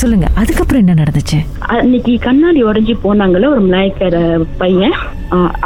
[0.00, 1.38] சொல்லுங்க அதுக்கப்புறம் என்ன நடந்துச்சு?
[1.74, 4.16] அன்னைக்கு கண்ணாடி உடஞ்சி போனாங்கல்ல ஒரு மலாய்க்கார
[4.62, 4.96] பையன்.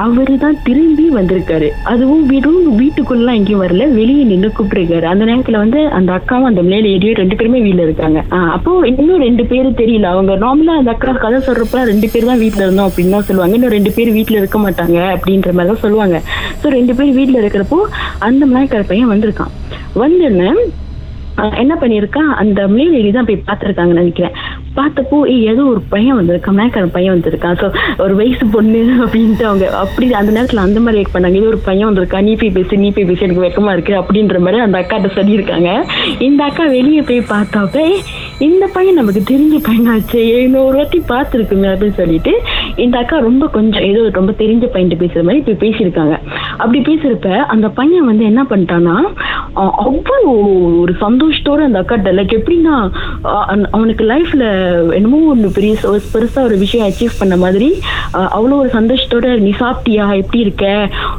[0.03, 1.69] அவரு தான் திரும்பி வந்திருக்காரு.
[1.93, 5.07] அதுவும் வீடும் வீட்டுக்குள்ள எங்கேயும் வரல வெளியே நின்று கூப்பிட்டுருக்காரு.
[5.13, 8.21] அந்த நேரத்துல வந்து அந்த அக்காவும் அந்த மேல ஏரியும் ரெண்டு பேருமே வீட்டுல இருக்காங்க.
[8.57, 10.09] அப்போ இன்னும் ரெண்டு பேரும் தெரியல.
[10.15, 13.57] அவங்க நார்மலா அந்த அக்கா கதை சொல்றப்ப ரெண்டு பேர் தான் வீட்டுல இருந்தோம் அப்படின்னு தான் சொல்லுவாங்க.
[13.59, 16.19] இன்னும் ரெண்டு பேர் வீட்டுல இருக்க மாட்டாங்க அப்படின்ற மாதிரி தான் சொல்லுவாங்க.
[16.63, 17.81] ஸோ ரெண்டு பேர் வீட்டுல இருக்கிறப்போ
[18.29, 19.53] அந்த மலாய்க்கார பையன் வந்திருக்கான்.
[20.03, 20.51] வந்தோடனே
[21.63, 22.23] என்ன பண்ணியிருக்கா?
[22.43, 24.37] அந்த மேலேடி தான் போய் பார்த்துருக்காங்கன்னு நினைக்கிறேன்.
[24.79, 27.69] பார்த்தப்போ ஏய் ஏதோ ஒரு பையன் வந்திருக்கான் மேக்கர் பையன் வந்திருக்கான் ஸோ
[28.05, 31.39] ஒரு வயசு பொண்ணு அப்படின்ட்டு அவங்க அப்படி அந்த நேரத்தில் அந்த மாதிரி வெயிட் பண்ணாங்க.
[31.41, 34.61] ஏதோ ஒரு பையன் வந்திருக்கான் நீ போய் பேசு நீ போய் பேசு எனக்கு வெக்கமாக இருக்கு அப்படின்ற மாதிரி
[34.67, 35.71] அந்த அக்காட்ட சொல்லியிருக்காங்க.
[36.29, 37.87] இந்த அக்கா வெளியே போய் பார்த்தாப்ப
[38.49, 42.33] இந்த பையன் நமக்கு தெரிஞ்ச பையனாச்சு இன்னொரு வாட்டி பார்த்துருக்குமே அப்படின்னு சொல்லிட்டு
[42.85, 46.15] இந்த அக்கா ரொம்ப கொஞ்சம் ஏதோ ரொம்ப தெரிஞ்ச பையன்ட்டு பேசுகிற மாதிரி போய் பேசியிருக்காங்க.
[46.63, 48.97] அப்படி பேசுறப்ப அந்த பையன் வந்து என்ன பண்ணிட்டான்னா
[49.57, 50.19] அவ்வளோ
[50.81, 52.75] ஒரு சந்தோஷத்தோட அந்த அக்காட்ட லைக் எப்படின்னா
[53.71, 54.45] அவனுக்கு லைஃப்ல
[54.95, 55.75] என்னமோ ஒன்று பெரிய
[56.15, 57.69] பெருசா ஒரு விஷயம் அச்சீவ் பண்ண மாதிரி
[58.37, 60.05] அவ்வளோ ஒரு சந்தோஷத்தோட நீ சாப்பிட்டியா?
[60.21, 60.67] எப்படி இருக்க?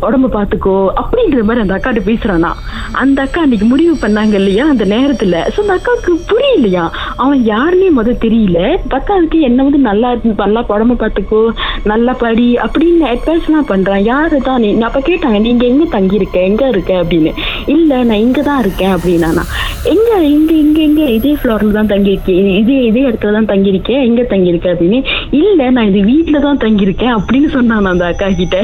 [0.02, 0.78] உடம்ப பார்த்துக்கோ.
[1.02, 2.52] அப்படின்ற மாதிரி அந்த அக்காட்ட பேசுறானா.
[2.91, 5.36] அந்த அக்கா அன்னைக்கு முடிவு பண்ணாங்க இல்லையா அந்த நேரத்துல.
[5.56, 6.86] ஸோ அந்த அக்காவுக்கு புரியலையா?
[7.16, 8.59] அவன் யாருன்னே முதல் தெரியல.
[8.94, 10.09] பத்தாவதுக்கு என்ன வந்து நல்லா
[10.44, 11.41] நல்லா உடம்ப பார்த்துக்கோ
[11.84, 14.03] நல்லா படி அப்படின்னு அட்வைஸ்லாம் பண்றான்.
[14.03, 16.39] யாரு தான் நீ நான் அப்ப கேட்டாங்க நீங்க எங்க தங்கியிருக்க?
[16.41, 16.94] எங்க இருக்க?
[17.03, 17.34] அப்படின்னு.
[17.75, 19.52] இல்ல நான் இங்க தான் இருக்கேன் அப்படின்னா நான்,
[19.91, 22.30] எங்க இங்க இங்க இங்க இதே ஃப்ளோர்ல தான் தங்கியிருக்கேன்.
[22.59, 24.03] இதே இதே இடத்துல தான் தங்கியிருக்கேன்.
[24.03, 25.00] எங்க தங்கியிருக்கேன் அப்படின்னு.
[25.41, 28.58] இல்ல நான் இது வீட்டுல தான் தங்கியிருக்கேன் அப்படின்னு சொன்னான் அந்த அக்கா கிட்ட.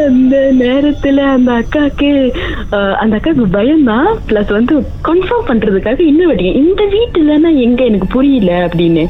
[0.00, 2.08] அந்த நேரத்துல அந்த அக்காக்கு
[2.70, 4.08] அஹ், அந்த அக்காக்கு பயம்தான்.
[4.28, 9.04] பிளஸ் வந்து கன்ஃபார்ம் பண்றதுக்காக இன்னும் வட்டிங்க இந்த வீட்டுல நான் எங்க எனக்கு புரியல அப்படின்னு.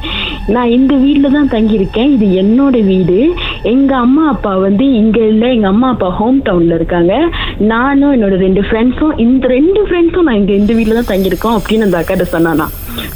[0.48, 2.12] நான் இந்த வீட்டுல தான் தங்கியிருக்கேன்.
[2.12, 3.18] இது என்னோட வீடு.
[3.62, 7.30] எங்க அம்மா அப்பா வந்து இங்க இல்ல எங்க அம்மா அப்பா ஹோம் டவுன்ல இருக்காங்க.
[7.58, 11.98] நானும் என்னோட ரெண்டு ஃப்ரெண்ட்ஸும் இந்த ரெண்டு ஃப்ரெண்ட்ஸும் நான் இங்க இந்த வீட்டுல தான் தங்கியிருக்கோம் அப்படின்னு அந்த
[11.98, 12.68] அக்காட்ட சொன்னானா.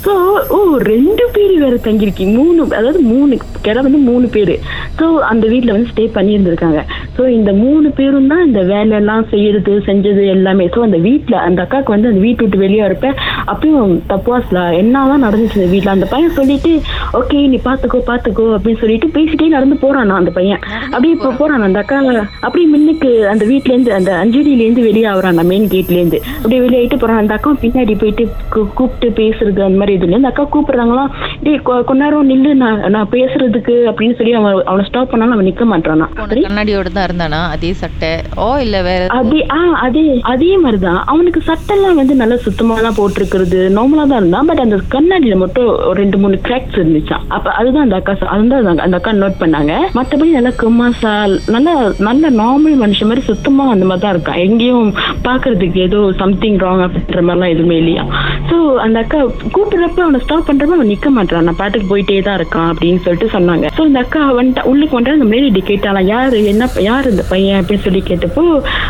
[0.05, 0.13] ஸோ
[0.57, 0.59] ஓ
[0.93, 2.33] ரெண்டு பேர் வேற தங்கியிருக்கீங்க.
[2.41, 3.35] மூணு அதாவது மூணு
[3.67, 4.55] கிட வந்து மூணு பேர்.
[4.99, 6.81] ஸோ அந்த வீட்டில் வந்து ஸ்டே பண்ணியிருந்திருக்காங்க.
[7.17, 10.67] ஸோ இந்த மூணு பேரும் தான் இந்த வேலையெல்லாம் செய்யறது செஞ்சது எல்லாமே.
[10.75, 13.11] ஸோ அந்த வீட்டில் அந்த அக்காவுக்கு வந்து அந்த வீட்டு விட்டு வெளியே வரப்ப
[13.53, 16.73] அப்பயும் தப்பாஸ்ல என்னதான் நடந்துச்சு இந்த வீட்டில் அந்த பையன் சொல்லிட்டு
[17.21, 20.63] ஓகே நீ பார்த்துக்கோ பார்த்துக்கோ அப்படின்னு சொல்லிட்டு பேசிட்டே நடந்து போறானா அந்த பையன்.
[20.93, 22.01] அப்படியே இப்போ போறான் அந்த அக்கா.
[22.47, 27.23] அப்படியே முன்னுக்கு அந்த வீட்லேருந்து அந்த அஞ்சலியிலேருந்து வெளியே ஆகுறான் மெயின் கேட்லேருந்து அப்படியே வெளியாயிட்டு போறான்.
[27.23, 28.25] அந்த அக்கா பின்னாடி போயிட்டு
[28.79, 31.11] கூப்பிட்டு பேசுறது அந்த மாதிரி இதுல அந்த அக்கா கூப்பிடுறாங்களாம்
[31.43, 35.47] டேய் கொ- கொஞ்ச நேரம் நில்லு நான் நான் பேசுறதுக்கு அப்படின்னு சொல்லி அவன் அவனை ஸ்டாப் பண்ணாலும் அவன்
[35.47, 36.07] நிக்க மாட்டானா
[36.45, 37.41] கண்ணாடியோட தான் இருந்தானா?
[37.49, 38.11] அதே சட்டை.
[38.37, 41.01] ஓ இல்ல வேற அதே ஆ அதே அதே மாதிரிதான்.
[41.07, 44.47] அவனுக்கு சட்டெல்லாம் வந்து நல்லா சுத்தமா தான் போட்டிருக்கிறது நார்மலா தான் இருந்தான்.
[44.47, 49.13] பட் அந்த கண்ணாடியில மட்டும் ரெண்டு மூணு கிராக்ஸ் இருந்துச்சான் அப்ப அதுதான் அந்த அக்கா அதுதான் அந்த- அக்கா
[49.17, 49.73] நோட் பண்ணாங்க.
[49.95, 51.13] மத்தபடி நல்லா குமாசா
[51.49, 51.69] நல்ல
[52.01, 54.41] நல்ல நார்மல் மனுஷன் மாதிரி சுத்தமா அந்த மாதிரி தான் இருக்கான்.
[54.45, 54.91] எங்கேயும்
[55.25, 58.05] பாக்குறதுக்கு ஏதோ சம்திங் ராங் அப்படின்ற மாதிரிலாம் எதுவுமே இல்லையா
[58.49, 59.21] ஸோ அந்த அக்கா
[59.55, 63.67] கூப்பிடுறப்ப அவனை ஸ்டாப் பண்றப்ப அவன் நிக்க மாட்டான் நான் பாட்டுக்கு போயிட்டே தான் இருக்கான் அப்படின்னு சொல்லிட்டு சொன்னாங்க.
[63.77, 67.85] ஸோ அந்த அக்கா வந்துட்டு உள்ளுக்கு வந்துட்டு அந்த லேடி கேட்டாலாம் யாரு என்ன யார் இந்த பையன் அப்படின்னு
[67.87, 68.45] சொல்லி கேட்டப்போ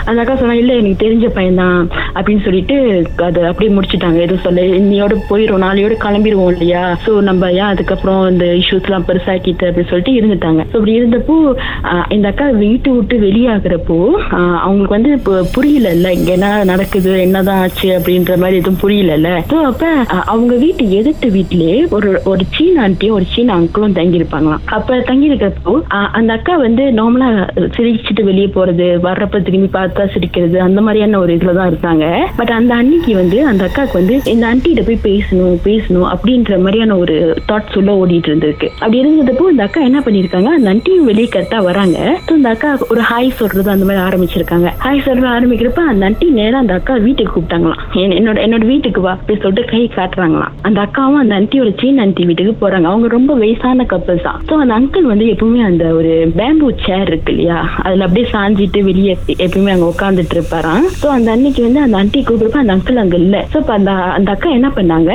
[0.08, 1.78] அந்த அக்கா சொன்னா இல்ல எனக்கு தெரிஞ்ச பையன் தான்
[2.16, 2.76] அப்படின்னு சொல்லிட்டு
[3.28, 4.18] அதை அப்படியே முடிச்சுட்டாங்க.
[4.26, 6.82] எதுவும் சொல்ல இன்னையோட போயிடும் நாளையோட கிளம்பிடுவோம் இல்லையா?
[7.04, 9.68] ஸோ நம்ம ஏன் அதுக்கப்புறம் இந்த இஷ்யூஸ் எல்லாம் பெருசாக்கிட்டு?
[9.68, 10.60] அப்படின்னு சொல்லிட்டு இருந்துட்டாங்க.
[10.70, 11.36] ஸோ அப்படி இருந்தப்போ
[12.16, 13.98] இந்த அக்கா வீட்டு விட்டு வெளியாகிறப்போ
[14.64, 19.58] அவங்களுக்கு வந்து இப்போ புரியல இல்ல இங்க என்ன நடக்குது என்னதான் ஆச்சு அப்படின்ற மாதிரி எதுவும் புரியல ஸோ
[19.70, 19.84] அப்ப
[20.32, 24.98] அவங்க அவங்க வீட்டு எதிர்த்து வீட்லயே ஒரு ஒரு சீன ஆண்டியும் ஒரு சீன அங்கிளும் தங்கி இருப்பாங்களாம் அப்ப
[25.08, 25.72] தங்கி இருக்கிறப்போ
[26.18, 27.28] அந்த அக்கா வந்து நார்மலா
[27.76, 32.04] சிரிச்சுட்டு வெளியே போறது வர்றப்ப திரும்பி பார்த்தா சிரிக்கிறது அந்த மாதிரியான ஒரு இதுல தான் இருந்தாங்க.
[32.40, 37.16] பட் அந்த அன்னைக்கு வந்து அந்த அக்காவுக்கு வந்து இந்த ஆண்டிகிட்ட போய் பேசணும் பேசணும் அப்படின்ற மாதிரியான ஒரு
[37.50, 38.70] தாட்ஸ் உள்ள ஓடிட்டு இருந்திருக்கு.
[38.82, 41.98] அப்படி இருந்ததப்போ இந்த அக்கா என்ன பண்ணிருக்காங்க அந்த ஆண்டியும் வெளியே கரெக்டா வராங்க.
[42.28, 44.70] ஸோ இந்த அக்கா ஒரு ஹாய் சொல்றது அந்த மாதிரி ஆரம்பிச்சிருக்காங்க.
[44.86, 47.82] ஹாய் சொல்ற ஆரம்பிக்கிறப்ப அந்த ஆண்டி நேரம் அந்த அக்கா வீட்டுக்கு கூப்பிட்டாங்களாம்.
[48.20, 50.43] என்னோட என்னோட வீட்டுக்கு வா அப்படின்னு சொல்லிட்டு கை காட்டுறாங்களாம்.
[50.62, 52.82] அந்த அக்காவும் அந்த ஆண்டியோட சீன் ஆண்டி வீட்டுக்கு போறாங்க.
[52.84, 54.40] அவங்க ரொம்ப வயசான கப்பல்ஸ் தான்.
[54.48, 57.58] ஸோ அந்த அங்கிள் வந்து எப்பவுமே அந்த ஒரு பேம்பூ சேர் இருக்கு இல்லையா?
[57.82, 60.84] அதுல அப்படியே சாஞ்சிட்டு வெளியே எப்பவுமே அங்க உட்காந்துட்டு இருப்பாராம்.
[61.02, 63.46] ஸோ அந்த அன்னைக்கு வந்து அந்த அண்டி கூப்பிடுப்ப அந்த அங்கிள் அங்க இல்ல.
[63.52, 65.12] ஸோ இப்போ அந்த அந்த அக்கா என்ன பண்ணாங்க?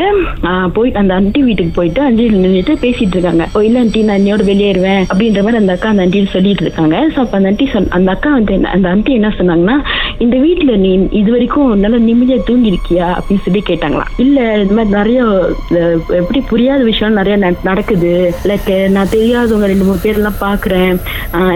[0.74, 3.48] போயிட்டு அந்த அண்டி வீட்டுக்கு போயிட்டு அஞ்சலி நின்றுட்டு பேசிட்டு இருக்காங்க.
[3.54, 7.10] ஓ இல்ல அண்டி நான் என்னையோட வெளியேறுவேன் அப்படின்ற மாதிரி அந்த அக்கா அந்த ஆண்டி சொல்லிட்டு இருக்காங்க.
[7.16, 9.78] ஸோ அப்ப அந்த அண்டி சொன்ன அந்த அக்கா வந்து என்ன- அந்த ஆண்டி என்ன சொன்னாங்கன்னா
[10.24, 14.10] இந்த வீட்டுல நீ இது வரைக்கும் நல்லா நிம்மதியா தூங்கி இருக்கியா அப்படின்னு சொல்லி கேட்டாங்களாம்.
[14.18, 15.20] இல்ல இது மாதிரி நிறைய
[16.20, 18.12] எப்படி புரியாத விஷயம் நிறைய நடக்குது.
[18.44, 20.92] லைக் நான் தெரியாதவங்க ரெண்டு மூணு பேர் எல்லாம் பாக்குறேன்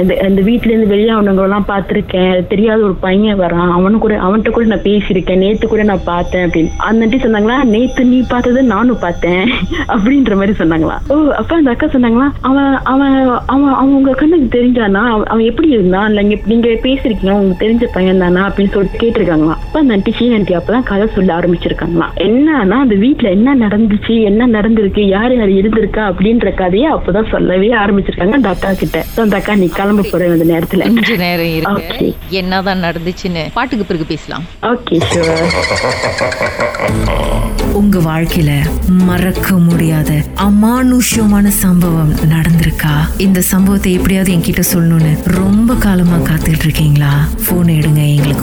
[0.02, 3.74] இந்த இந்த இருந்து வெளியானவங்க எல்லாம் பாத்திருக்கேன் தெரியாத ஒரு பையன் வரான்.
[3.78, 5.42] அவனு கூட அவன்கிட்ட கூட நான் பேசியிருக்கேன்.
[5.44, 6.72] நேத்து கூட நான் பார்த்தேன் அப்படின்னு.
[6.90, 9.44] அந்த ஆண்டி சொன்னாங்களா நேத்து நீ பார்த்தது நானும் பார்த்தேன்.
[9.94, 10.98] அப்படின்ற மாதிரி சொன்னாங்களா.
[11.08, 13.16] ஓ அப்ப அந்த அக்கா சொன்னாங்களா அவன் அவன்
[13.46, 15.04] அவன் அவன் கண்ணுக்கு தெரிஞ்சானா?
[15.14, 16.08] அவன் அவன் எப்படி இருந்தான்?
[16.14, 18.44] இல்ல நீங்க பேசிருக்கீங்க உங்களுக்கு தெரிஞ்ச பையன் தானா?
[18.54, 19.62] அப்படின்னு சொல்லிட்டு கேட்டிருக்காங்களாம்.
[19.66, 22.14] அப்ப அந்த ஆண்டி சீன ஆண்டி அப்பதான் கதை சொல்ல ஆரம்பிச்சிருக்காங்களாம்.
[22.28, 28.38] என்னன்னா அந்த வீட்ல என்ன நடந்துச்சு என்ன நடந்திருக்கு யார் யார் இருந்திருக்கா அப்படின்ற கதையை அப்பதான் சொல்லவே ஆரம்பிச்சிருக்காங்க
[28.40, 29.06] அந்த அக்கா கிட்ட.
[29.24, 30.88] அந்த அக்கா நீ கிளம்ப போற அந்த நேரத்துல.
[30.98, 32.08] கொஞ்ச நேரம் இருக்கு.
[32.42, 34.46] என்னதான் நடந்துச்சுன்னு பாட்டுக்கு பிறகு பேசலாம்.
[34.72, 35.00] ஓகே
[37.80, 38.52] உங்க வாழ்க்கையில
[39.08, 40.12] மறக்க முடியாத
[40.46, 42.94] அமானுஷ்யமான சம்பவம் நடந்திருக்கா?
[43.26, 47.12] இந்த சம்பவத்தை எப்படியாவது என்கிட்ட சொல்லணும்னு ரொம்ப காலமா காத்துட்டு இருக்கீங்களா?
[47.48, 48.43] போன் எடுங்க எங்களுக்கு